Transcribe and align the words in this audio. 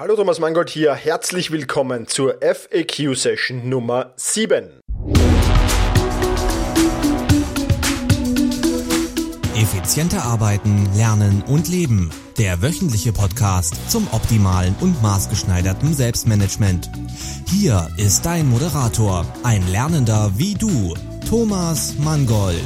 Hallo 0.00 0.16
Thomas 0.16 0.38
Mangold 0.38 0.70
hier, 0.70 0.94
herzlich 0.94 1.50
willkommen 1.50 2.06
zur 2.06 2.38
FAQ-Session 2.40 3.68
Nummer 3.68 4.14
7. 4.16 4.80
Effizienter 9.54 10.22
arbeiten, 10.22 10.88
lernen 10.96 11.44
und 11.46 11.68
leben. 11.68 12.08
Der 12.38 12.62
wöchentliche 12.62 13.12
Podcast 13.12 13.74
zum 13.90 14.08
optimalen 14.12 14.74
und 14.80 15.02
maßgeschneiderten 15.02 15.92
Selbstmanagement. 15.92 16.88
Hier 17.46 17.86
ist 17.98 18.24
dein 18.24 18.48
Moderator, 18.48 19.26
ein 19.42 19.70
Lernender 19.70 20.32
wie 20.34 20.54
du, 20.54 20.94
Thomas 21.28 21.96
Mangold. 21.98 22.56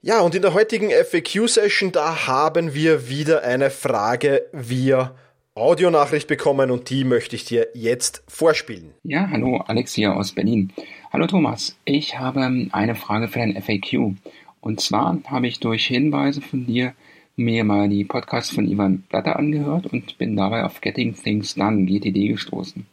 Ja, 0.00 0.20
und 0.20 0.34
in 0.34 0.40
der 0.40 0.54
heutigen 0.54 0.88
FAQ-Session, 0.90 1.92
da 1.92 2.26
haben 2.26 2.72
wir 2.72 3.10
wieder 3.10 3.42
eine 3.42 3.70
Frage 3.70 4.46
via 4.52 5.14
Audionachricht 5.56 6.26
bekommen 6.26 6.72
und 6.72 6.90
die 6.90 7.04
möchte 7.04 7.36
ich 7.36 7.44
dir 7.44 7.68
jetzt 7.74 8.24
vorspielen. 8.26 8.90
Ja, 9.04 9.30
hallo, 9.30 9.58
Alex 9.58 9.94
hier 9.94 10.16
aus 10.16 10.32
Berlin. 10.32 10.72
Hallo 11.12 11.28
Thomas, 11.28 11.78
ich 11.84 12.18
habe 12.18 12.66
eine 12.72 12.94
Frage 12.96 13.28
für 13.28 13.38
dein 13.38 13.62
FAQ. 13.62 14.16
Und 14.60 14.80
zwar 14.80 15.16
habe 15.26 15.46
ich 15.46 15.60
durch 15.60 15.86
Hinweise 15.86 16.40
von 16.40 16.66
dir 16.66 16.94
mir 17.36 17.62
mal 17.62 17.88
die 17.88 18.04
Podcasts 18.04 18.52
von 18.52 18.66
Ivan 18.68 19.04
Blatter 19.08 19.38
angehört 19.38 19.86
und 19.86 20.18
bin 20.18 20.34
dabei 20.34 20.64
auf 20.64 20.80
Getting 20.80 21.14
Things 21.14 21.54
Done, 21.54 21.86
GTD, 21.86 22.26
gestoßen. 22.32 22.84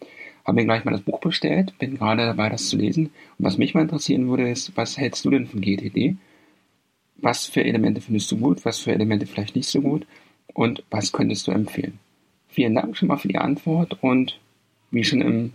Habe 0.45 0.57
mir 0.57 0.65
gleich 0.65 0.85
mal 0.85 0.91
das 0.91 1.01
Buch 1.01 1.19
bestellt, 1.19 1.73
bin 1.79 1.97
gerade 1.97 2.27
dabei, 2.27 2.49
das 2.49 2.69
zu 2.69 2.77
lesen. 2.77 3.07
Und 3.39 3.45
was 3.45 3.57
mich 3.57 3.73
mal 3.73 3.81
interessieren 3.81 4.29
würde, 4.29 4.47
ist, 4.47 4.77
was 4.77 4.99
hältst 4.99 5.25
du 5.25 5.31
denn 5.31 5.47
von 5.47 5.61
GTD? 5.61 6.15
Was 7.17 7.47
für 7.47 7.63
Elemente 7.63 8.01
findest 8.01 8.31
du 8.31 8.37
gut, 8.37 8.63
was 8.65 8.77
für 8.77 8.91
Elemente 8.91 9.25
vielleicht 9.25 9.55
nicht 9.55 9.67
so 9.67 9.81
gut 9.81 10.05
und 10.53 10.83
was 10.91 11.11
könntest 11.11 11.47
du 11.47 11.51
empfehlen? 11.53 11.97
Vielen 12.51 12.75
Dank 12.75 12.97
schon 12.97 13.07
mal 13.07 13.17
für 13.17 13.29
die 13.29 13.37
Antwort 13.37 13.97
und 14.01 14.39
wie 14.91 15.03
schon 15.03 15.21
im 15.21 15.53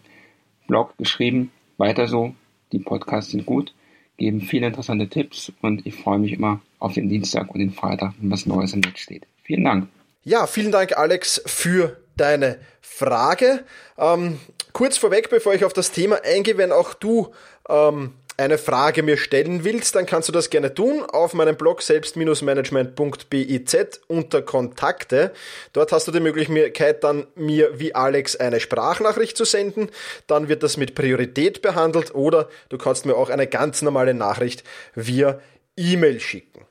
Blog 0.67 0.97
geschrieben, 0.97 1.53
weiter 1.77 2.09
so. 2.09 2.35
Die 2.73 2.79
Podcasts 2.79 3.31
sind 3.31 3.47
gut, 3.47 3.75
geben 4.17 4.41
viele 4.41 4.67
interessante 4.67 5.09
Tipps 5.09 5.53
und 5.63 5.87
ich 5.87 5.95
freue 5.95 6.19
mich 6.19 6.33
immer 6.33 6.61
auf 6.79 6.95
den 6.95 7.09
Dienstag 7.09 7.53
und 7.53 7.61
den 7.61 7.71
Freitag, 7.71 8.15
wenn 8.19 8.31
was 8.31 8.47
Neues 8.47 8.73
im 8.73 8.81
Netz 8.81 9.01
steht. 9.01 9.27
Vielen 9.43 9.65
Dank. 9.65 9.89
Ja, 10.25 10.47
vielen 10.47 10.73
Dank, 10.73 10.97
Alex, 10.97 11.41
für 11.47 11.99
deine 12.17 12.59
Frage. 12.81 13.65
Ähm, 13.99 14.41
kurz 14.73 14.97
vorweg, 14.97 15.31
bevor 15.31 15.55
ich 15.55 15.65
auf 15.65 15.73
das 15.73 15.93
Thema 15.93 16.19
eingehe, 16.25 16.57
wenn 16.57 16.73
auch 16.73 16.95
du 16.95 17.29
ähm, 17.69 18.15
eine 18.37 18.59
Frage 18.59 19.03
mir 19.03 19.17
stellen 19.17 19.65
willst, 19.65 19.95
dann 19.95 20.05
kannst 20.07 20.29
du 20.29 20.33
das 20.33 20.51
gerne 20.51 20.75
tun 20.75 21.03
auf 21.03 21.35
meinem 21.35 21.57
Blog 21.57 21.83
selbst-management.biz 21.83 24.01
unter 24.09 24.43
Kontakte. 24.43 25.33
Dort 25.73 25.93
hast 25.93 26.09
du 26.09 26.13
die 26.13 26.21
Möglichkeit, 26.21 27.03
dann 27.03 27.27
mir 27.35 27.81
wie 27.81 27.95
Alex 27.95 28.37
eine 28.37 28.61
Sprachnachricht 28.61 29.37
zu 29.37 29.45
senden. 29.45 29.91
Dann 30.27 30.49
wird 30.49 30.63
das 30.63 30.77
mit 30.77 30.95
Priorität 30.95 31.63
behandelt 31.63 32.15
oder 32.15 32.49
du 32.69 32.77
kannst 32.79 33.07
mir 33.07 33.17
auch 33.17 33.31
eine 33.31 33.47
ganz 33.47 33.83
normale 33.83 34.15
Nachricht 34.15 34.65
via 34.95 35.41
E-Mail 35.77 36.21
schicken. 36.21 36.67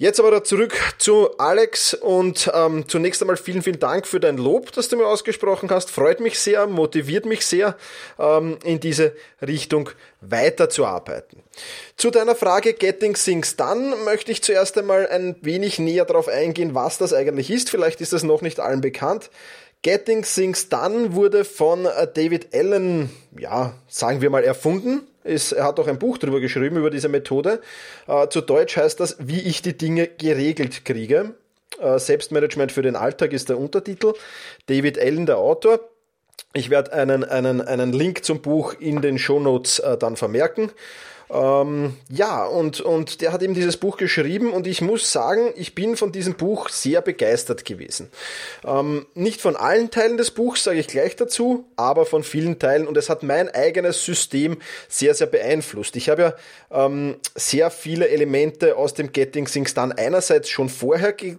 Jetzt 0.00 0.18
aber 0.18 0.42
zurück 0.44 0.72
zu 0.96 1.36
Alex 1.36 1.92
und 1.92 2.50
ähm, 2.54 2.88
zunächst 2.88 3.20
einmal 3.20 3.36
vielen, 3.36 3.60
vielen 3.60 3.80
Dank 3.80 4.06
für 4.06 4.18
dein 4.18 4.38
Lob, 4.38 4.72
das 4.72 4.88
du 4.88 4.96
mir 4.96 5.06
ausgesprochen 5.06 5.68
hast. 5.70 5.90
Freut 5.90 6.20
mich 6.20 6.38
sehr, 6.38 6.66
motiviert 6.66 7.26
mich 7.26 7.44
sehr, 7.44 7.76
ähm, 8.18 8.56
in 8.64 8.80
diese 8.80 9.14
Richtung 9.46 9.90
weiterzuarbeiten. 10.22 11.42
Zu 11.98 12.10
deiner 12.10 12.34
Frage 12.34 12.72
Getting 12.72 13.12
Things 13.12 13.56
Done 13.56 13.94
möchte 14.06 14.32
ich 14.32 14.42
zuerst 14.42 14.78
einmal 14.78 15.06
ein 15.06 15.36
wenig 15.42 15.78
näher 15.78 16.06
darauf 16.06 16.28
eingehen, 16.28 16.74
was 16.74 16.96
das 16.96 17.12
eigentlich 17.12 17.50
ist. 17.50 17.68
Vielleicht 17.68 18.00
ist 18.00 18.14
das 18.14 18.22
noch 18.22 18.40
nicht 18.40 18.58
allen 18.58 18.80
bekannt. 18.80 19.28
Getting 19.82 20.22
Things 20.22 20.70
Done 20.70 21.12
wurde 21.12 21.44
von 21.44 21.84
äh, 21.84 22.08
David 22.10 22.54
Allen, 22.54 23.10
ja, 23.38 23.74
sagen 23.86 24.22
wir 24.22 24.30
mal, 24.30 24.44
erfunden. 24.44 25.09
Ist, 25.22 25.52
er 25.52 25.64
hat 25.64 25.78
auch 25.78 25.86
ein 25.86 25.98
Buch 25.98 26.18
darüber 26.18 26.40
geschrieben, 26.40 26.76
über 26.76 26.90
diese 26.90 27.08
Methode. 27.08 27.60
Äh, 28.06 28.28
zu 28.28 28.40
Deutsch 28.40 28.76
heißt 28.76 29.00
das, 29.00 29.16
wie 29.18 29.40
ich 29.40 29.60
die 29.60 29.76
Dinge 29.76 30.06
geregelt 30.06 30.84
kriege. 30.84 31.34
Äh, 31.78 31.98
Selbstmanagement 31.98 32.72
für 32.72 32.82
den 32.82 32.96
Alltag 32.96 33.32
ist 33.32 33.48
der 33.48 33.58
Untertitel. 33.58 34.14
David 34.66 34.98
Allen, 34.98 35.26
der 35.26 35.38
Autor. 35.38 35.80
Ich 36.52 36.70
werde 36.70 36.92
einen, 36.92 37.22
einen, 37.22 37.60
einen 37.60 37.92
Link 37.92 38.24
zum 38.24 38.40
Buch 38.40 38.74
in 38.80 39.02
den 39.02 39.18
Shownotes 39.18 39.78
äh, 39.78 39.96
dann 39.96 40.16
vermerken. 40.16 40.70
Ähm, 41.32 41.96
ja, 42.08 42.44
und, 42.44 42.80
und 42.80 43.20
der 43.20 43.32
hat 43.32 43.42
eben 43.42 43.54
dieses 43.54 43.76
Buch 43.76 43.96
geschrieben 43.96 44.52
und 44.52 44.66
ich 44.66 44.80
muss 44.80 45.12
sagen, 45.12 45.52
ich 45.54 45.76
bin 45.76 45.96
von 45.96 46.10
diesem 46.10 46.34
Buch 46.34 46.68
sehr 46.68 47.02
begeistert 47.02 47.64
gewesen. 47.64 48.10
Ähm, 48.66 49.06
nicht 49.14 49.40
von 49.40 49.54
allen 49.54 49.90
Teilen 49.90 50.16
des 50.16 50.32
Buchs, 50.32 50.64
sage 50.64 50.80
ich 50.80 50.88
gleich 50.88 51.14
dazu, 51.14 51.66
aber 51.76 52.04
von 52.04 52.24
vielen 52.24 52.58
Teilen 52.58 52.88
und 52.88 52.96
es 52.96 53.08
hat 53.08 53.22
mein 53.22 53.48
eigenes 53.48 54.04
System 54.04 54.58
sehr, 54.88 55.14
sehr 55.14 55.28
beeinflusst. 55.28 55.94
Ich 55.94 56.08
habe 56.08 56.22
ja 56.22 56.84
ähm, 56.86 57.16
sehr 57.36 57.70
viele 57.70 58.08
Elemente 58.08 58.76
aus 58.76 58.94
dem 58.94 59.12
Getting 59.12 59.46
Things 59.46 59.74
Done 59.74 59.96
einerseits 59.96 60.48
schon 60.48 60.68
vorher 60.68 61.14
äh, 61.20 61.32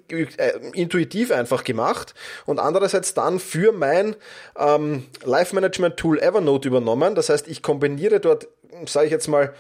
intuitiv 0.74 1.32
einfach 1.32 1.66
gemacht 1.66 2.14
und 2.46 2.60
andererseits 2.60 3.14
dann 3.14 3.40
für 3.40 3.74
mein 3.74 4.16
ähm, 4.58 5.06
Life 5.26 5.54
Management 5.54 5.98
Tool 5.98 6.18
Evernote 6.20 6.70
übernommen. 6.70 7.14
Das 7.16 7.28
heißt, 7.28 7.50
ich 7.50 7.62
kombiniere 7.62 8.22
dort, 8.22 8.48
sage 8.86 9.08
ich 9.08 9.12
jetzt 9.12 9.28
mal, 9.28 9.54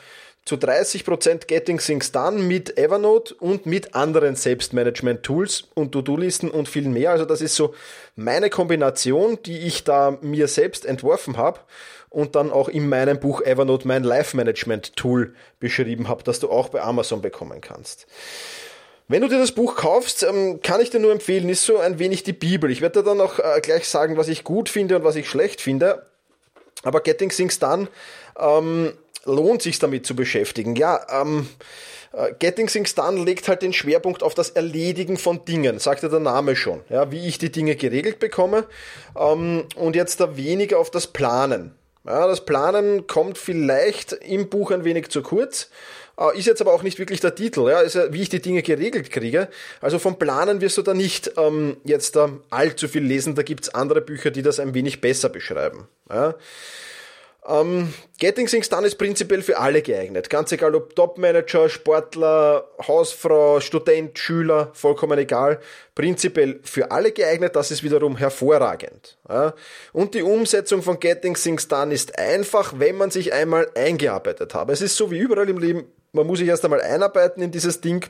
zu 0.44 0.55
30% 0.55 1.45
Getting 1.45 1.77
Things 1.77 2.11
Done 2.11 2.39
mit 2.39 2.77
Evernote 2.77 3.35
und 3.35 3.67
mit 3.67 3.94
anderen 3.94 4.35
Selbstmanagement-Tools 4.35 5.69
und 5.75 5.91
To-Do-Listen 5.91 6.49
und 6.49 6.67
viel 6.67 6.88
mehr. 6.88 7.11
Also 7.11 7.25
das 7.25 7.41
ist 7.41 7.55
so 7.55 7.75
meine 8.16 8.49
Kombination, 8.49 9.38
die 9.44 9.59
ich 9.59 9.83
da 9.83 10.17
mir 10.22 10.47
selbst 10.47 10.85
entworfen 10.85 11.38
habe 11.38 11.59
und 12.09 12.35
dann 12.35 12.51
auch 12.51 12.69
in 12.69 12.89
meinem 12.89 13.19
Buch 13.19 13.41
Evernote 13.41 13.88
mein 13.88 14.03
Life-Management-Tool 14.03 15.35
beschrieben 15.59 16.07
habe, 16.07 16.23
das 16.23 16.39
du 16.39 16.49
auch 16.49 16.69
bei 16.69 16.81
Amazon 16.81 17.22
bekommen 17.22 17.61
kannst. 17.61 18.07
Wenn 19.07 19.22
du 19.22 19.28
dir 19.28 19.39
das 19.39 19.51
Buch 19.51 19.75
kaufst, 19.75 20.23
ähm, 20.23 20.61
kann 20.61 20.81
ich 20.81 20.89
dir 20.89 20.99
nur 20.99 21.11
empfehlen, 21.11 21.49
ist 21.49 21.66
so 21.66 21.78
ein 21.78 21.99
wenig 21.99 22.23
die 22.23 22.33
Bibel. 22.33 22.72
Ich 22.72 22.81
werde 22.81 22.99
dir 22.99 23.05
dann 23.05 23.22
auch 23.22 23.39
äh, 23.39 23.59
gleich 23.61 23.88
sagen, 23.88 24.17
was 24.17 24.28
ich 24.28 24.43
gut 24.43 24.69
finde 24.69 24.95
und 24.95 25.03
was 25.03 25.17
ich 25.17 25.29
schlecht 25.29 25.61
finde. 25.61 26.05
Aber 26.83 27.01
Getting 27.01 27.29
Things 27.29 27.59
Done 27.59 27.89
ähm, 28.39 28.93
lohnt 29.26 29.62
sich 29.62 29.80
damit 29.80 30.06
zu 30.06 30.16
beschäftigen. 30.16 30.76
Ja, 30.76 31.06
ähm, 31.22 31.48
äh, 32.14 32.34
Getting 32.40 32.68
Things 32.68 32.96
Done 32.96 33.24
legt 33.24 33.48
halt 33.48 33.62
den 33.62 33.74
Schwerpunkt 33.74 34.24
auf 34.24 34.34
das 34.34 34.50
Erledigen 34.50 35.18
von 35.18 35.46
Dingen, 35.46 35.80
sagt 35.80 36.04
ja 36.04 36.09
der 36.09 36.20
Name 36.20 36.56
schon, 36.56 36.82
ja, 36.90 37.12
wie 37.12 37.28
ich 37.28 37.38
die 37.38 37.52
Dinge 37.52 37.76
geregelt 37.76 38.20
bekomme 38.20 38.66
ähm, 39.18 39.66
und 39.76 39.96
jetzt 39.96 40.20
da 40.20 40.36
weniger 40.38 40.80
auf 40.80 40.92
das 40.92 41.08
Planen. 41.08 41.76
Ja, 42.04 42.28
das 42.28 42.46
Planen 42.46 43.06
kommt 43.06 43.38
vielleicht 43.38 44.14
im 44.14 44.50
Buch 44.50 44.72
ein 44.72 44.84
wenig 44.84 45.09
zu 45.09 45.22
kurz, 45.22 45.70
äh, 46.20 46.38
ist 46.38 46.48
jetzt 46.48 46.59
aber 46.59 46.74
auch 46.74 46.84
nicht 46.84 46.98
wirklich 46.98 47.20
der 47.20 47.36
Titel, 47.36 47.70
ja, 47.70 47.80
ist 47.80 47.94
ja, 47.94 48.12
wie 48.12 48.24
ich 48.24 48.30
die 48.30 48.42
Dinge 48.42 48.64
geregelt 48.64 49.12
kriege. 49.12 49.48
Also 49.82 50.00
vom 50.00 50.18
Planen 50.18 50.62
wirst 50.62 50.78
du 50.78 50.82
da 50.82 50.94
nicht 50.94 51.34
ähm, 51.38 51.78
jetzt 51.84 52.16
äh, 52.16 52.28
allzu 52.50 52.88
viel 52.88 53.03
lesen, 53.03 53.36
da 53.36 53.44
gibt's 53.44 53.70
andere 53.70 54.02
Bücher, 54.02 54.32
die 54.32 54.42
das 54.42 54.59
ein 54.59 54.74
wenig 54.74 55.00
besser 55.00 55.30
beschreiben. 55.30 55.88
Ja. 56.09 56.36
Ähm, 57.47 57.91
Getting 58.19 58.46
Things 58.46 58.69
Done 58.69 58.85
ist 58.85 58.97
prinzipiell 59.00 59.41
für 59.41 59.57
alle 59.57 59.81
geeignet. 59.81 60.29
Ganz 60.29 60.52
egal 60.52 60.75
ob 60.75 60.96
Topmanager, 60.96 61.69
Sportler, 61.69 62.68
Hausfrau, 62.88 63.59
Student, 63.59 64.18
Schüler, 64.19 64.69
vollkommen 64.74 65.18
egal. 65.18 65.59
Prinzipiell 65.96 66.59
für 66.63 66.91
alle 66.91 67.12
geeignet, 67.12 67.56
das 67.56 67.72
ist 67.72 67.81
wiederum 67.81 68.16
hervorragend. 68.16 69.18
Ja. 69.28 69.53
Und 69.91 70.13
die 70.13 70.22
Umsetzung 70.22 70.84
von 70.84 71.00
Getting 71.00 71.34
Things 71.34 71.68
Done 71.68 71.94
ist 71.94 72.18
einfach, 72.19 72.74
wenn 72.78 72.97
man 72.97 73.09
sich 73.09 73.34
einmal 73.34 73.69
eingearbeitet 73.73 74.53
hat. 74.53 74.69
Es 74.69 74.81
ist 74.81 74.96
so 74.96 75.09
wie 75.09 75.18
überall 75.18 75.50
im 75.50 75.58
Leben, 75.58 75.85
man 76.13 76.28
muss 76.28 76.40
sich 76.40 76.47
erst 76.47 76.63
einmal 76.63 76.81
einarbeiten 76.81 77.41
in 77.41 77.52
dieses 77.52 77.81
Ding 77.81 78.06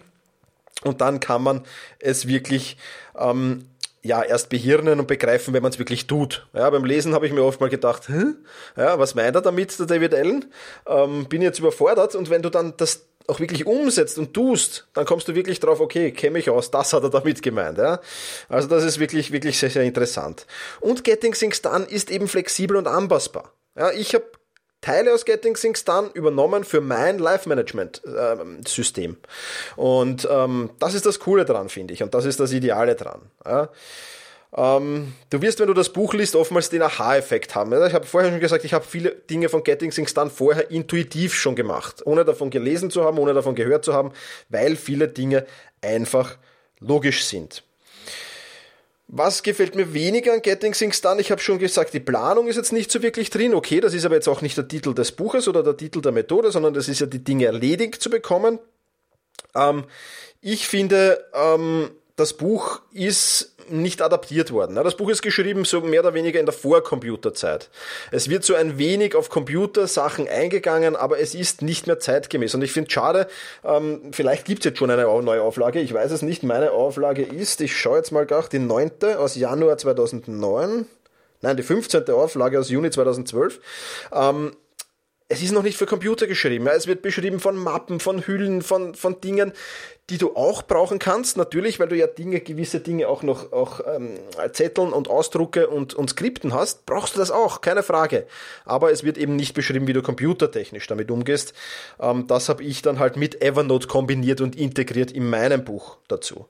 und 0.84 1.00
dann 1.00 1.20
kann 1.20 1.44
man 1.44 1.64
es 2.00 2.28
wirklich 2.28 2.76
ähm, 3.18 3.66
ja, 4.04 4.24
erst 4.24 4.50
behirnen 4.50 5.00
und 5.00 5.08
begreifen, 5.08 5.54
wenn 5.54 5.62
man 5.62 5.72
es 5.72 5.80
wirklich 5.80 6.08
tut. 6.08 6.48
Ja, 6.54 6.70
beim 6.70 6.86
Lesen 6.86 7.14
habe 7.14 7.28
ich 7.28 7.34
mir 7.34 7.44
oft 7.44 7.60
mal 7.60 7.70
gedacht, 7.70 8.10
Hä? 8.10 8.34
ja, 8.76 8.98
was 8.98 9.16
meint 9.16 9.36
er 9.36 9.42
damit, 9.42 9.78
der 9.78 9.86
David 9.86 10.16
Allen? 10.16 10.46
Ähm, 10.88 11.26
bin 11.26 11.42
jetzt 11.42 11.60
überfordert 11.60 12.16
und 12.16 12.30
wenn 12.30 12.42
du 12.42 12.50
dann 12.50 12.74
das 12.78 13.06
auch 13.28 13.40
wirklich 13.40 13.66
umsetzt 13.66 14.18
und 14.18 14.34
tust, 14.34 14.88
dann 14.94 15.06
kommst 15.06 15.28
du 15.28 15.36
wirklich 15.36 15.60
drauf, 15.60 15.80
okay, 15.80 16.12
kenne 16.12 16.40
ich 16.40 16.50
aus, 16.50 16.72
das 16.72 16.94
hat 16.94 17.04
er 17.04 17.10
damit 17.10 17.42
gemeint. 17.42 17.78
Ja? 17.78 18.00
Also 18.50 18.68
das 18.68 18.84
ist 18.84 19.00
wirklich, 19.00 19.32
wirklich 19.32 19.58
sehr, 19.60 19.70
sehr 19.70 19.84
interessant. 19.84 20.48
Und 20.80 21.04
Getting 21.04 21.34
Things 21.34 21.62
Done 21.62 21.86
ist 21.86 22.10
eben 22.10 22.28
flexibel 22.28 22.78
und 22.78 22.88
anpassbar. 22.88 23.54
Ja, 23.78 23.92
ich 23.92 24.14
habe 24.16 24.26
Teile 24.82 25.14
aus 25.14 25.26
Getting 25.26 25.54
Things 25.56 25.86
Done 25.86 26.10
übernommen 26.14 26.64
für 26.64 26.82
mein 26.82 27.20
Life-Management-System. 27.20 29.18
und 29.76 30.28
ähm, 30.30 30.72
das 30.80 30.96
ist 30.96 31.06
das 31.06 31.20
Coole 31.20 31.46
dran, 31.46 31.70
finde 31.70 31.94
ich. 31.94 32.04
Und 32.04 32.14
das 32.14 32.26
ist 32.26 32.40
das 32.40 32.52
Ideale 32.52 32.96
dran. 32.96 33.22
Ja. 33.46 33.70
Ähm, 34.56 35.14
du 35.30 35.42
wirst, 35.42 35.60
wenn 35.60 35.68
du 35.68 35.74
das 35.74 35.90
Buch 35.90 36.14
liest, 36.14 36.36
oftmals 36.36 36.70
den 36.70 36.82
Aha-Effekt 36.82 37.56
haben. 37.56 37.72
Ich 37.86 37.94
habe 37.94 38.06
vorher 38.06 38.32
schon 38.32 38.40
gesagt, 38.40 38.66
ich 38.66 38.74
habe 38.74 38.84
viele 38.86 39.12
Dinge 39.12 39.48
von 39.50 39.64
Getting 39.64 39.92
Things 39.92 40.14
Done 40.14 40.30
vorher 40.30 40.70
intuitiv 40.72 41.34
schon 41.34 41.56
gemacht, 41.56 42.02
ohne 42.06 42.26
davon 42.26 42.50
gelesen 42.50 42.92
zu 42.92 43.04
haben, 43.04 43.18
ohne 43.18 43.34
davon 43.34 43.56
gehört 43.56 43.86
zu 43.86 43.94
haben, 43.94 44.12
weil 44.50 44.76
viele 44.76 45.08
Dinge 45.08 45.46
einfach 45.82 46.38
logisch 46.80 47.24
sind. 47.24 47.64
Was 49.14 49.44
gefällt 49.44 49.76
mir 49.76 49.94
weniger 49.94 50.32
an 50.32 50.42
Getting 50.42 50.72
Things 50.72 51.02
Done? 51.02 51.20
Ich 51.20 51.32
habe 51.32 51.42
schon 51.42 51.60
gesagt, 51.60 51.94
die 51.94 52.00
Planung 52.00 52.48
ist 52.48 52.56
jetzt 52.56 52.72
nicht 52.72 52.90
so 52.90 53.02
wirklich 53.02 53.30
drin. 53.30 53.54
Okay, 53.54 53.82
das 53.82 53.94
ist 53.94 54.06
aber 54.06 54.16
jetzt 54.16 54.30
auch 54.30 54.42
nicht 54.42 54.56
der 54.56 54.70
Titel 54.70 54.94
des 54.94 55.12
Buches 55.12 55.50
oder 55.50 55.64
der 55.64 55.76
Titel 55.76 56.02
der 56.02 56.14
Methode, 56.14 56.50
sondern 56.50 56.74
das 56.74 56.88
ist 56.88 57.02
ja 57.02 57.08
die 57.08 57.22
Dinge 57.22 57.46
erledigt 57.46 58.02
zu 58.02 58.10
bekommen. 58.10 58.60
Ähm, 59.54 59.84
ich 60.40 60.66
finde, 60.66 61.26
ähm, 61.34 61.92
das 62.16 62.34
Buch 62.34 62.82
ist 62.92 63.56
nicht 63.70 64.02
adaptiert 64.02 64.52
worden. 64.52 64.76
Das 64.76 64.98
Buch 64.98 65.10
ist 65.10 65.22
geschrieben 65.22 65.66
so 65.66 65.82
mehr 65.82 66.02
oder 66.02 66.14
weniger 66.14 66.40
in 66.40 66.46
der 66.46 66.54
Vorcomputerzeit. 66.54 67.70
Es 68.12 68.30
wird 68.30 68.44
so 68.44 68.56
ein 68.56 68.78
wenig 68.78 69.16
auf 69.16 69.30
Computersachen 69.30 70.28
eingegangen, 70.28 70.96
aber 70.96 71.20
es 71.20 71.36
ist 71.36 71.62
nicht 71.62 71.88
mehr 71.88 72.00
zeitgemäß. 72.00 72.54
Und 72.56 72.64
ich 72.64 72.72
finde 72.72 72.92
schade, 72.92 73.28
ähm, 73.64 74.12
vielleicht 74.12 74.46
gibt 74.46 74.60
es 74.60 74.66
jetzt 74.66 74.80
schon 74.80 74.92
eine 74.92 75.04
neue 75.04 75.42
Auflage, 75.42 75.80
ich 75.80 75.94
weiß 75.94 76.12
es 76.12 76.22
nicht. 76.22 76.44
Meine 76.44 76.72
Auflage 76.72 77.24
ist, 77.24 77.62
ich 77.62 77.78
schaue 77.78 77.98
jetzt 77.98 78.12
mal 78.12 78.26
gar, 78.26 78.48
die 78.50 78.60
neunte 78.60 79.20
aus 79.20 79.36
Januar 79.36 79.78
2009. 79.78 80.86
Nein, 81.42 81.58
die 81.58 81.64
15. 81.64 82.10
Auflage 82.10 82.60
aus 82.60 82.70
Juni 82.70 82.92
2012. 82.92 83.60
Es 85.32 85.42
ist 85.42 85.54
noch 85.54 85.64
nicht 85.64 85.78
für 85.78 85.86
Computer 85.86 86.28
geschrieben. 86.28 86.68
Es 86.68 86.88
wird 86.88 87.02
beschrieben 87.02 87.40
von 87.40 87.56
Mappen, 87.56 88.02
von 88.02 88.28
Hüllen, 88.28 88.62
von, 88.62 88.96
von 88.96 89.22
Dingen, 89.22 89.54
die 90.10 90.18
du 90.18 90.36
auch 90.36 90.64
brauchen 90.64 91.00
kannst. 91.00 91.38
Natürlich, 91.38 91.80
weil 91.80 91.88
du 91.88 91.96
ja 91.96 92.06
Dinge, 92.06 92.42
gewisse 92.42 92.82
Dinge 92.82 93.08
auch 93.08 93.24
noch 93.24 93.54
auch, 93.54 93.80
ähm, 93.88 94.20
Zetteln 94.52 94.92
und 94.92 95.10
Ausdrucke 95.10 95.70
und, 95.70 95.94
und 95.94 96.10
Skripten 96.10 96.54
hast, 96.54 96.86
brauchst 96.86 97.16
du 97.16 97.20
das 97.20 97.32
auch, 97.32 97.62
keine 97.62 97.82
Frage. 97.82 98.28
Aber 98.66 98.92
es 98.92 99.06
wird 99.06 99.18
eben 99.18 99.38
nicht 99.38 99.54
beschrieben, 99.54 99.88
wie 99.88 99.94
du 99.94 100.02
computertechnisch 100.02 100.88
damit 100.88 101.10
umgehst. 101.10 101.54
Ähm, 102.02 102.28
das 102.28 102.50
habe 102.50 102.64
ich 102.64 102.82
dann 102.82 103.00
halt 103.00 103.16
mit 103.16 103.42
Evernote 103.42 103.88
kombiniert 103.88 104.42
und 104.42 104.58
integriert 104.58 105.14
in 105.14 105.30
meinem 105.30 105.64
Buch 105.64 105.96
dazu. 106.10 106.48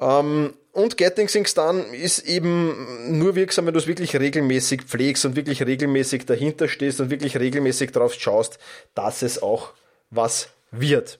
Ähm, 0.00 0.54
und 0.72 0.96
Getting 0.96 1.26
Things 1.26 1.54
Done 1.54 1.94
ist 1.94 2.20
eben 2.20 3.18
nur 3.18 3.34
wirksam, 3.34 3.66
wenn 3.66 3.74
du 3.74 3.78
es 3.78 3.86
wirklich 3.86 4.16
regelmäßig 4.16 4.82
pflegst 4.82 5.24
und 5.26 5.36
wirklich 5.36 5.62
regelmäßig 5.62 6.24
dahinter 6.24 6.66
stehst 6.66 7.00
und 7.00 7.10
wirklich 7.10 7.38
regelmäßig 7.38 7.92
darauf 7.92 8.14
schaust, 8.14 8.58
dass 8.94 9.22
es 9.22 9.42
auch 9.42 9.72
was 10.10 10.48
wird. 10.70 11.18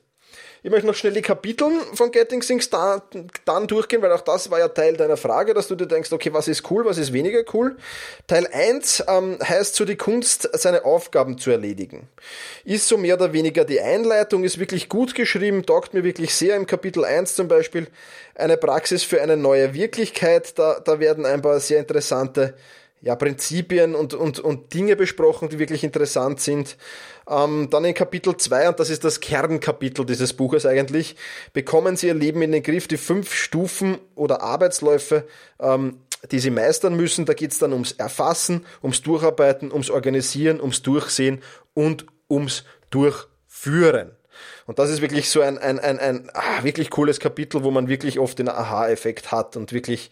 Ich 0.64 0.70
möchte 0.70 0.86
noch 0.86 0.94
schnell 0.94 1.12
die 1.12 1.22
Kapitel 1.22 1.68
von 1.92 2.12
Getting 2.12 2.40
Things 2.40 2.70
da, 2.70 3.02
dann 3.44 3.66
durchgehen, 3.66 4.00
weil 4.00 4.12
auch 4.12 4.20
das 4.20 4.48
war 4.48 4.60
ja 4.60 4.68
Teil 4.68 4.96
deiner 4.96 5.16
Frage, 5.16 5.54
dass 5.54 5.66
du 5.66 5.74
dir 5.74 5.88
denkst, 5.88 6.12
okay, 6.12 6.32
was 6.32 6.46
ist 6.46 6.70
cool, 6.70 6.84
was 6.84 6.98
ist 6.98 7.12
weniger 7.12 7.42
cool. 7.52 7.76
Teil 8.28 8.46
1 8.46 9.04
ähm, 9.08 9.38
heißt 9.42 9.74
so 9.74 9.84
die 9.84 9.96
Kunst, 9.96 10.48
seine 10.52 10.84
Aufgaben 10.84 11.36
zu 11.36 11.50
erledigen. 11.50 12.08
Ist 12.64 12.86
so 12.86 12.96
mehr 12.96 13.16
oder 13.16 13.32
weniger 13.32 13.64
die 13.64 13.80
Einleitung, 13.80 14.44
ist 14.44 14.60
wirklich 14.60 14.88
gut 14.88 15.16
geschrieben, 15.16 15.66
taugt 15.66 15.94
mir 15.94 16.04
wirklich 16.04 16.32
sehr 16.32 16.54
im 16.54 16.66
Kapitel 16.66 17.04
1 17.04 17.34
zum 17.34 17.48
Beispiel. 17.48 17.88
Eine 18.36 18.56
Praxis 18.56 19.02
für 19.02 19.20
eine 19.20 19.36
neue 19.36 19.74
Wirklichkeit, 19.74 20.56
da, 20.60 20.78
da 20.78 21.00
werden 21.00 21.26
ein 21.26 21.42
paar 21.42 21.58
sehr 21.58 21.80
interessante 21.80 22.54
ja, 23.02 23.16
Prinzipien 23.16 23.96
und, 23.96 24.14
und, 24.14 24.38
und 24.38 24.72
Dinge 24.72 24.94
besprochen, 24.94 25.48
die 25.48 25.58
wirklich 25.58 25.82
interessant 25.82 26.40
sind. 26.40 26.76
Ähm, 27.28 27.68
dann 27.68 27.84
in 27.84 27.94
Kapitel 27.94 28.36
2, 28.36 28.68
und 28.68 28.80
das 28.80 28.90
ist 28.90 29.02
das 29.04 29.18
Kernkapitel 29.18 30.06
dieses 30.06 30.32
Buches 30.32 30.64
eigentlich, 30.66 31.16
bekommen 31.52 31.96
Sie 31.96 32.06
Ihr 32.06 32.14
Leben 32.14 32.42
in 32.42 32.52
den 32.52 32.62
Griff, 32.62 32.86
die 32.86 32.96
fünf 32.96 33.34
Stufen 33.34 33.98
oder 34.14 34.40
Arbeitsläufe, 34.40 35.26
ähm, 35.58 35.98
die 36.30 36.38
Sie 36.38 36.50
meistern 36.50 36.94
müssen. 36.94 37.24
Da 37.24 37.34
geht's 37.34 37.58
dann 37.58 37.72
ums 37.72 37.90
Erfassen, 37.90 38.64
ums 38.82 39.02
Durcharbeiten, 39.02 39.72
ums 39.72 39.90
Organisieren, 39.90 40.60
ums 40.60 40.82
Durchsehen 40.82 41.42
und 41.74 42.06
ums 42.30 42.64
Durchführen. 42.90 44.12
Und 44.66 44.78
das 44.78 44.90
ist 44.90 45.02
wirklich 45.02 45.28
so 45.28 45.40
ein, 45.40 45.58
ein, 45.58 45.80
ein, 45.80 45.98
ein 45.98 46.30
ah, 46.34 46.62
wirklich 46.62 46.90
cooles 46.90 47.18
Kapitel, 47.18 47.64
wo 47.64 47.70
man 47.72 47.88
wirklich 47.88 48.18
oft 48.20 48.38
den 48.38 48.48
Aha-Effekt 48.48 49.32
hat 49.32 49.56
und 49.56 49.72
wirklich 49.72 50.10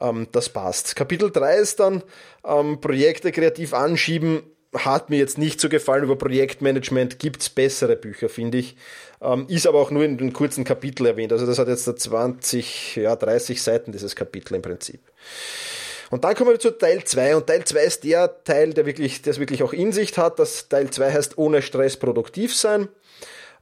ähm, 0.00 0.28
das 0.32 0.48
passt. 0.48 0.96
Kapitel 0.96 1.30
3 1.30 1.56
ist 1.56 1.80
dann 1.80 2.02
ähm, 2.44 2.80
Projekte 2.80 3.32
kreativ 3.32 3.74
anschieben. 3.74 4.42
Hat 4.74 5.10
mir 5.10 5.18
jetzt 5.18 5.36
nicht 5.36 5.60
so 5.60 5.68
gefallen. 5.68 6.04
Über 6.04 6.16
Projektmanagement 6.16 7.18
gibt's 7.18 7.50
bessere 7.50 7.96
Bücher, 7.96 8.28
finde 8.28 8.58
ich. 8.58 8.76
Ähm, 9.20 9.46
ist 9.48 9.66
aber 9.66 9.80
auch 9.80 9.90
nur 9.90 10.04
in 10.04 10.18
einem 10.18 10.32
kurzen 10.32 10.64
Kapitel 10.64 11.06
erwähnt. 11.06 11.32
Also 11.32 11.44
das 11.46 11.58
hat 11.58 11.68
jetzt 11.68 11.84
20, 11.84 12.96
ja, 12.96 13.16
30 13.16 13.62
Seiten, 13.62 13.92
dieses 13.92 14.14
Kapitel 14.14 14.54
im 14.54 14.62
Prinzip. 14.62 15.00
Und 16.10 16.24
dann 16.24 16.34
kommen 16.34 16.50
wir 16.50 16.58
zu 16.58 16.70
Teil 16.72 17.04
2 17.04 17.36
und 17.36 17.46
Teil 17.46 17.64
2 17.64 17.84
ist 17.84 18.04
der 18.04 18.42
Teil, 18.42 18.74
der 18.74 18.84
wirklich, 18.84 19.22
der 19.22 19.32
es 19.32 19.38
wirklich 19.38 19.62
auch 19.62 19.72
in 19.72 19.92
sich 19.92 20.16
hat. 20.18 20.38
Das 20.38 20.68
Teil 20.68 20.90
2 20.90 21.12
heißt 21.12 21.38
ohne 21.38 21.62
Stress 21.62 21.96
produktiv 21.96 22.54
sein. 22.54 22.88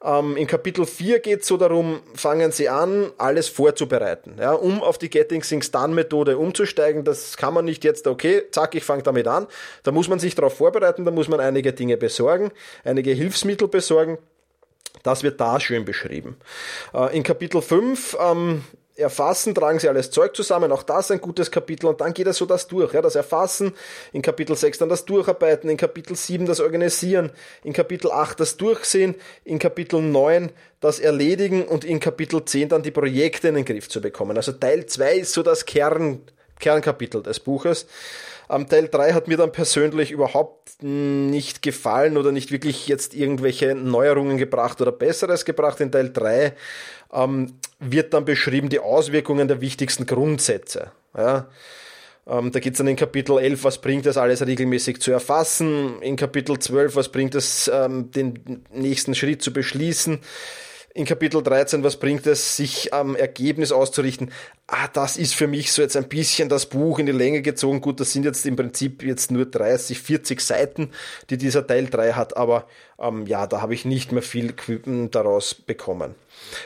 Ähm, 0.04 0.36
in 0.36 0.46
Kapitel 0.46 0.86
4 0.86 1.18
geht 1.20 1.42
es 1.42 1.48
so 1.48 1.56
darum, 1.56 2.00
fangen 2.14 2.52
Sie 2.52 2.68
an, 2.68 3.10
alles 3.18 3.48
vorzubereiten, 3.48 4.36
ja, 4.38 4.52
um 4.52 4.82
auf 4.82 4.98
die 4.98 5.10
Getting 5.10 5.42
Things 5.42 5.70
Done 5.70 5.94
Methode 5.94 6.38
umzusteigen. 6.38 7.04
Das 7.04 7.36
kann 7.36 7.52
man 7.54 7.64
nicht 7.64 7.84
jetzt, 7.84 8.06
okay, 8.06 8.42
zack, 8.52 8.74
ich 8.74 8.84
fange 8.84 9.02
damit 9.02 9.26
an. 9.26 9.46
Da 9.82 9.90
muss 9.90 10.08
man 10.08 10.18
sich 10.20 10.34
darauf 10.34 10.56
vorbereiten, 10.56 11.04
da 11.04 11.10
muss 11.10 11.28
man 11.28 11.40
einige 11.40 11.72
Dinge 11.72 11.96
besorgen, 11.96 12.52
einige 12.84 13.12
Hilfsmittel 13.12 13.68
besorgen. 13.68 14.18
Das 15.02 15.22
wird 15.22 15.40
da 15.40 15.60
schön 15.60 15.84
beschrieben. 15.84 16.36
Äh, 16.94 17.16
in 17.16 17.22
Kapitel 17.22 17.60
5 17.60 18.16
ähm, 18.20 18.64
Erfassen, 18.98 19.54
tragen 19.54 19.78
sie 19.78 19.88
alles 19.88 20.10
Zeug 20.10 20.34
zusammen, 20.34 20.72
auch 20.72 20.82
das 20.82 21.10
ein 21.10 21.20
gutes 21.20 21.50
Kapitel 21.50 21.86
und 21.86 22.00
dann 22.00 22.14
geht 22.14 22.26
er 22.26 22.32
so 22.32 22.46
das 22.46 22.66
durch, 22.66 22.92
ja, 22.92 23.00
das 23.00 23.14
Erfassen, 23.14 23.74
in 24.12 24.22
Kapitel 24.22 24.56
6 24.56 24.78
dann 24.78 24.88
das 24.88 25.04
Durcharbeiten, 25.04 25.70
in 25.70 25.76
Kapitel 25.76 26.16
7 26.16 26.46
das 26.46 26.60
Organisieren, 26.60 27.30
in 27.62 27.72
Kapitel 27.72 28.10
8 28.10 28.40
das 28.40 28.56
Durchsehen, 28.56 29.14
in 29.44 29.58
Kapitel 29.58 30.02
9 30.02 30.50
das 30.80 30.98
Erledigen 30.98 31.64
und 31.64 31.84
in 31.84 32.00
Kapitel 32.00 32.44
10 32.44 32.70
dann 32.70 32.82
die 32.82 32.90
Projekte 32.90 33.48
in 33.48 33.54
den 33.54 33.64
Griff 33.64 33.88
zu 33.88 34.00
bekommen. 34.00 34.36
Also 34.36 34.52
Teil 34.52 34.86
2 34.86 35.14
ist 35.18 35.32
so 35.32 35.42
das 35.42 35.64
Kern, 35.64 36.22
Kernkapitel 36.58 37.22
des 37.22 37.40
Buches. 37.40 37.86
Am 38.48 38.66
Teil 38.66 38.88
3 38.88 39.12
hat 39.12 39.28
mir 39.28 39.36
dann 39.36 39.52
persönlich 39.52 40.10
überhaupt 40.10 40.82
nicht 40.82 41.60
gefallen 41.60 42.16
oder 42.16 42.32
nicht 42.32 42.50
wirklich 42.50 42.88
jetzt 42.88 43.14
irgendwelche 43.14 43.74
Neuerungen 43.74 44.38
gebracht 44.38 44.80
oder 44.80 44.90
Besseres 44.90 45.44
gebracht. 45.44 45.80
In 45.80 45.92
Teil 45.92 46.10
3 46.12 46.54
ähm, 47.12 47.58
wird 47.78 48.14
dann 48.14 48.24
beschrieben 48.24 48.68
die 48.68 48.80
Auswirkungen 48.80 49.48
der 49.48 49.60
wichtigsten 49.60 50.06
Grundsätze. 50.06 50.92
Ja. 51.16 51.48
Ähm, 52.26 52.52
da 52.52 52.60
geht 52.60 52.74
es 52.74 52.78
dann 52.78 52.88
in 52.88 52.96
Kapitel 52.96 53.38
11, 53.38 53.64
was 53.64 53.78
bringt 53.78 54.06
es 54.06 54.16
alles 54.16 54.44
regelmäßig 54.44 55.00
zu 55.00 55.12
erfassen. 55.12 56.02
In 56.02 56.16
Kapitel 56.16 56.58
12, 56.58 56.96
was 56.96 57.08
bringt 57.10 57.34
es, 57.34 57.70
ähm, 57.72 58.10
den 58.10 58.64
nächsten 58.72 59.14
Schritt 59.14 59.42
zu 59.42 59.52
beschließen 59.52 60.20
in 60.98 61.04
Kapitel 61.04 61.44
13, 61.44 61.84
was 61.84 61.96
bringt 61.96 62.26
es, 62.26 62.56
sich 62.56 62.92
am 62.92 63.14
Ergebnis 63.14 63.70
auszurichten? 63.70 64.32
Ah, 64.66 64.88
das 64.92 65.16
ist 65.16 65.32
für 65.32 65.46
mich 65.46 65.70
so 65.70 65.80
jetzt 65.80 65.96
ein 65.96 66.08
bisschen 66.08 66.48
das 66.48 66.66
Buch 66.66 66.98
in 66.98 67.06
die 67.06 67.12
Länge 67.12 67.40
gezogen. 67.40 67.80
Gut, 67.80 68.00
das 68.00 68.12
sind 68.12 68.24
jetzt 68.24 68.44
im 68.46 68.56
Prinzip 68.56 69.04
jetzt 69.04 69.30
nur 69.30 69.46
30, 69.46 70.00
40 70.00 70.40
Seiten, 70.40 70.90
die 71.30 71.38
dieser 71.38 71.64
Teil 71.64 71.86
3 71.86 72.14
hat, 72.14 72.36
aber 72.36 72.66
ähm, 72.98 73.26
ja, 73.26 73.46
da 73.46 73.62
habe 73.62 73.74
ich 73.74 73.84
nicht 73.84 74.10
mehr 74.10 74.22
viel 74.22 74.52
daraus 75.12 75.54
bekommen. 75.54 76.16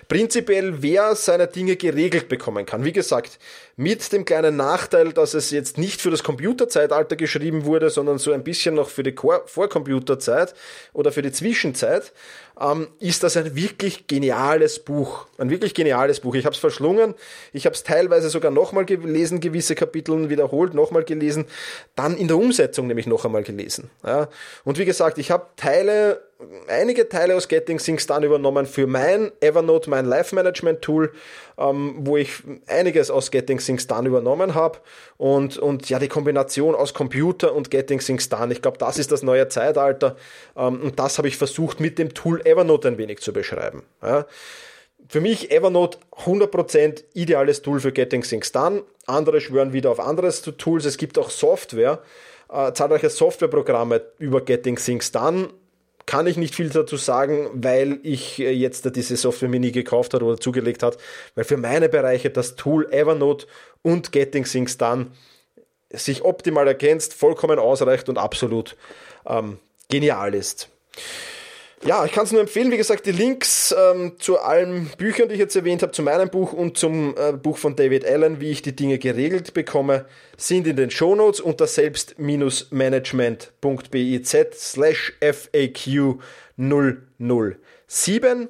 Prinzipiell, 0.08 0.82
wer 0.82 1.14
seine 1.14 1.46
Dinge 1.46 1.76
geregelt 1.76 2.28
bekommen 2.28 2.66
kann. 2.66 2.84
Wie 2.84 2.92
gesagt, 2.92 3.38
mit 3.76 4.12
dem 4.12 4.24
kleinen 4.24 4.56
Nachteil, 4.56 5.12
dass 5.12 5.34
es 5.34 5.50
jetzt 5.50 5.78
nicht 5.78 6.00
für 6.00 6.10
das 6.10 6.22
Computerzeitalter 6.22 7.16
geschrieben 7.16 7.64
wurde, 7.64 7.90
sondern 7.90 8.18
so 8.18 8.32
ein 8.32 8.44
bisschen 8.44 8.74
noch 8.74 8.88
für 8.88 9.02
die 9.02 9.14
Vorcomputerzeit 9.14 10.54
oder 10.92 11.12
für 11.12 11.22
die 11.22 11.32
Zwischenzeit, 11.32 12.12
ähm, 12.60 12.88
ist 12.98 13.22
das 13.22 13.36
ein 13.36 13.54
wirklich 13.54 14.06
geniales 14.06 14.78
Buch. 14.78 15.26
Ein 15.38 15.50
wirklich 15.50 15.74
geniales 15.74 16.20
Buch. 16.20 16.34
Ich 16.34 16.44
habe 16.44 16.54
es 16.54 16.60
verschlungen, 16.60 17.14
ich 17.52 17.66
habe 17.66 17.74
es 17.74 17.82
teilweise 17.82 18.30
sogar 18.30 18.50
nochmal 18.50 18.84
gelesen, 18.84 19.40
gewisse 19.40 19.74
Kapitel 19.74 20.28
wiederholt, 20.28 20.74
nochmal 20.74 21.04
gelesen, 21.04 21.46
dann 21.94 22.16
in 22.16 22.28
der 22.28 22.36
Umsetzung 22.36 22.86
nämlich 22.86 23.06
noch 23.06 23.24
einmal 23.24 23.42
gelesen. 23.42 23.90
Ja. 24.04 24.28
Und 24.64 24.78
wie 24.78 24.84
gesagt, 24.84 25.18
ich 25.18 25.30
habe 25.30 25.46
Teile 25.56 26.22
einige 26.68 27.08
Teile 27.08 27.36
aus 27.36 27.48
Getting 27.48 27.78
Things 27.78 28.06
Done 28.06 28.26
übernommen 28.26 28.66
für 28.66 28.86
mein 28.86 29.32
Evernote, 29.40 29.88
mein 29.90 30.06
Life 30.06 30.34
Management 30.34 30.82
Tool, 30.82 31.12
ähm, 31.58 31.94
wo 31.98 32.16
ich 32.16 32.42
einiges 32.66 33.10
aus 33.10 33.30
Getting 33.30 33.58
Things 33.58 33.86
Done 33.86 34.08
übernommen 34.08 34.54
habe 34.54 34.78
und, 35.16 35.58
und 35.58 35.88
ja, 35.88 35.98
die 35.98 36.08
Kombination 36.08 36.74
aus 36.74 36.94
Computer 36.94 37.54
und 37.54 37.70
Getting 37.70 38.00
Things 38.00 38.28
Done, 38.28 38.52
ich 38.52 38.62
glaube, 38.62 38.78
das 38.78 38.98
ist 38.98 39.12
das 39.12 39.22
neue 39.22 39.48
Zeitalter 39.48 40.16
ähm, 40.56 40.80
und 40.80 40.98
das 40.98 41.18
habe 41.18 41.28
ich 41.28 41.36
versucht 41.36 41.80
mit 41.80 41.98
dem 41.98 42.14
Tool 42.14 42.40
Evernote 42.46 42.88
ein 42.88 42.98
wenig 42.98 43.20
zu 43.20 43.32
beschreiben. 43.32 43.82
Ja. 44.02 44.26
Für 45.08 45.20
mich 45.20 45.50
Evernote 45.50 45.98
100% 46.24 47.04
ideales 47.14 47.62
Tool 47.62 47.80
für 47.80 47.92
Getting 47.92 48.22
Things 48.22 48.52
Done. 48.52 48.84
Andere 49.06 49.40
schwören 49.40 49.72
wieder 49.72 49.90
auf 49.90 50.00
anderes 50.00 50.42
Tools. 50.42 50.84
Es 50.84 50.96
gibt 50.96 51.18
auch 51.18 51.28
Software, 51.28 52.00
äh, 52.50 52.72
zahlreiche 52.72 53.10
Softwareprogramme 53.10 54.02
über 54.18 54.40
Getting 54.42 54.76
Things 54.76 55.10
Done 55.10 55.48
kann 56.06 56.26
ich 56.26 56.36
nicht 56.36 56.54
viel 56.54 56.68
dazu 56.68 56.96
sagen, 56.96 57.48
weil 57.54 57.98
ich 58.02 58.38
äh, 58.38 58.50
jetzt 58.50 58.94
diese 58.96 59.16
Software 59.16 59.48
mir 59.48 59.60
nie 59.60 59.72
gekauft 59.72 60.14
habe 60.14 60.24
oder 60.24 60.38
zugelegt 60.38 60.82
hat, 60.82 60.98
weil 61.34 61.44
für 61.44 61.56
meine 61.56 61.88
Bereiche 61.88 62.30
das 62.30 62.56
Tool 62.56 62.92
Evernote 62.92 63.46
und 63.82 64.12
Getting 64.12 64.44
Things 64.44 64.78
Done 64.78 65.08
sich 65.90 66.22
optimal 66.22 66.66
ergänzt, 66.66 67.14
vollkommen 67.14 67.58
ausreicht 67.58 68.08
und 68.08 68.18
absolut 68.18 68.76
ähm, 69.26 69.58
genial 69.88 70.34
ist. 70.34 70.68
Ja, 71.84 72.04
ich 72.04 72.12
kann 72.12 72.22
es 72.24 72.30
nur 72.30 72.40
empfehlen. 72.40 72.70
Wie 72.70 72.76
gesagt, 72.76 73.06
die 73.06 73.12
Links 73.12 73.74
ähm, 73.76 74.12
zu 74.18 74.38
allen 74.38 74.88
Büchern, 74.98 75.28
die 75.28 75.34
ich 75.34 75.40
jetzt 75.40 75.56
erwähnt 75.56 75.82
habe, 75.82 75.90
zu 75.90 76.02
meinem 76.02 76.30
Buch 76.30 76.52
und 76.52 76.78
zum 76.78 77.16
äh, 77.16 77.32
Buch 77.32 77.58
von 77.58 77.74
David 77.74 78.06
Allen, 78.06 78.40
wie 78.40 78.52
ich 78.52 78.62
die 78.62 78.76
Dinge 78.76 78.98
geregelt 78.98 79.52
bekomme, 79.52 80.04
sind 80.36 80.68
in 80.68 80.76
den 80.76 80.92
Shownotes 80.92 81.40
unter 81.40 81.66
selbst-management.biz 81.66 84.36
slash 84.54 85.12
FAQ 85.20 86.20
007. 86.56 88.48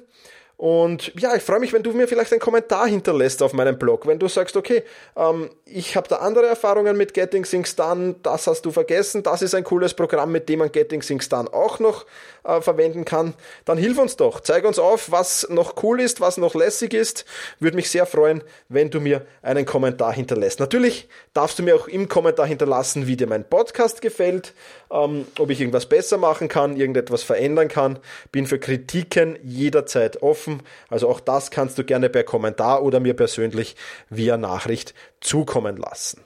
Und 0.63 1.11
ja, 1.19 1.35
ich 1.35 1.43
freue 1.43 1.59
mich, 1.59 1.73
wenn 1.73 1.83
du 1.83 1.91
mir 1.91 2.07
vielleicht 2.07 2.31
einen 2.31 2.39
Kommentar 2.39 2.87
hinterlässt 2.87 3.43
auf 3.43 3.51
meinem 3.51 3.77
Blog. 3.77 4.07
Wenn 4.07 4.17
du 4.17 4.29
sagst, 4.29 4.55
okay, 4.55 4.83
ähm, 5.17 5.49
ich 5.65 5.97
habe 5.97 6.07
da 6.07 6.19
andere 6.19 6.45
Erfahrungen 6.45 6.95
mit 6.95 7.13
Getting 7.13 7.43
Things 7.43 7.75
Done, 7.75 8.15
das 8.23 8.47
hast 8.47 8.61
du 8.61 8.71
vergessen, 8.71 9.23
das 9.23 9.41
ist 9.41 9.55
ein 9.55 9.65
cooles 9.65 9.93
Programm, 9.93 10.31
mit 10.31 10.47
dem 10.47 10.59
man 10.59 10.71
Getting 10.71 11.01
Things 11.01 11.27
Done 11.27 11.53
auch 11.53 11.79
noch 11.79 12.05
äh, 12.45 12.61
verwenden 12.61 13.03
kann, 13.03 13.33
dann 13.65 13.77
hilf 13.77 13.97
uns 13.97 14.15
doch. 14.15 14.39
Zeig 14.39 14.63
uns 14.63 14.79
auf, 14.79 15.11
was 15.11 15.47
noch 15.49 15.83
cool 15.83 15.99
ist, 15.99 16.21
was 16.21 16.37
noch 16.37 16.55
lässig 16.55 16.93
ist. 16.93 17.25
Würde 17.59 17.75
mich 17.75 17.89
sehr 17.89 18.05
freuen, 18.05 18.41
wenn 18.69 18.89
du 18.89 19.01
mir 19.01 19.25
einen 19.41 19.65
Kommentar 19.65 20.13
hinterlässt. 20.13 20.61
Natürlich 20.61 21.09
darfst 21.33 21.59
du 21.59 21.63
mir 21.63 21.75
auch 21.75 21.89
im 21.89 22.07
Kommentar 22.07 22.47
hinterlassen, 22.47 23.05
wie 23.05 23.17
dir 23.17 23.27
mein 23.27 23.43
Podcast 23.43 24.01
gefällt, 24.01 24.53
ähm, 24.89 25.25
ob 25.39 25.49
ich 25.49 25.59
irgendwas 25.59 25.87
besser 25.87 26.17
machen 26.17 26.47
kann, 26.47 26.77
irgendetwas 26.77 27.23
verändern 27.23 27.67
kann. 27.67 27.99
Bin 28.31 28.47
für 28.47 28.59
Kritiken 28.59 29.37
jederzeit 29.43 30.21
offen. 30.53 30.63
Also 30.89 31.09
auch 31.09 31.19
das 31.19 31.51
kannst 31.51 31.77
du 31.77 31.83
gerne 31.83 32.09
per 32.09 32.23
Kommentar 32.23 32.81
oder 32.83 32.99
mir 32.99 33.13
persönlich 33.13 33.75
via 34.09 34.37
Nachricht 34.37 34.95
zukommen 35.21 35.77
lassen. 35.77 36.21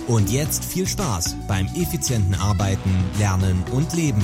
Und 0.06 0.30
jetzt 0.30 0.64
viel 0.64 0.86
Spaß 0.86 1.36
beim 1.46 1.66
effizienten 1.76 2.34
Arbeiten, 2.34 3.04
Lernen 3.18 3.62
und 3.72 3.94
Leben. 3.94 4.22